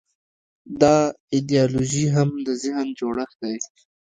دا 0.81 0.97
ایدیالوژي 1.33 2.05
هم 2.15 2.29
د 2.45 2.47
ذهن 2.63 2.87
جوړښت 2.99 3.37
دی. 3.43 3.55